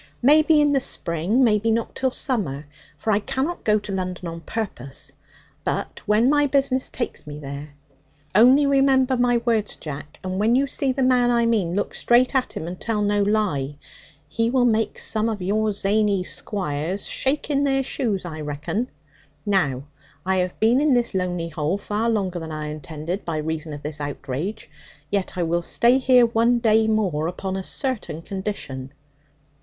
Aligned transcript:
'Maybe 0.23 0.59
in 0.59 0.71
the 0.71 0.79
spring, 0.79 1.43
maybe 1.43 1.69
not 1.69 1.89
until 1.89 2.09
summer, 2.09 2.65
for 2.97 3.11
I 3.11 3.19
cannot 3.19 3.63
go 3.63 3.77
to 3.77 3.91
London 3.91 4.29
on 4.29 4.41
purpose, 4.41 5.11
but 5.63 6.01
when 6.07 6.27
my 6.27 6.47
business 6.47 6.89
takes 6.89 7.27
me 7.27 7.37
there. 7.37 7.75
Only 8.33 8.65
remember 8.65 9.15
my 9.15 9.37
words, 9.45 9.75
Jack, 9.75 10.17
and 10.23 10.39
when 10.39 10.55
you 10.55 10.65
see 10.65 10.91
the 10.91 11.03
man 11.03 11.29
I 11.29 11.45
mean, 11.45 11.75
look 11.75 11.93
straight 11.93 12.33
at 12.33 12.53
him, 12.53 12.65
and 12.65 12.81
tell 12.81 13.03
no 13.03 13.21
lie. 13.21 13.75
He 14.27 14.49
will 14.49 14.65
make 14.65 14.97
some 14.97 15.29
of 15.29 15.39
your 15.39 15.71
zany 15.71 16.23
squires 16.23 17.05
shake 17.05 17.51
in 17.51 17.63
their 17.63 17.83
shoes, 17.83 18.25
I 18.25 18.41
reckon. 18.41 18.89
Now, 19.45 19.83
I 20.25 20.37
have 20.37 20.59
been 20.59 20.81
in 20.81 20.95
this 20.95 21.13
lonely 21.13 21.49
hole 21.49 21.77
far 21.77 22.09
longer 22.09 22.39
than 22.39 22.51
I 22.51 22.69
intended, 22.69 23.23
by 23.23 23.37
reason 23.37 23.71
of 23.71 23.83
this 23.83 24.01
outrage; 24.01 24.67
yet 25.11 25.33
I 25.37 25.43
will 25.43 25.61
stay 25.61 25.99
here 25.99 26.25
one 26.25 26.57
day 26.57 26.87
more 26.87 27.27
upon 27.27 27.55
a 27.55 27.61
certain 27.63 28.23
condition.' 28.23 28.93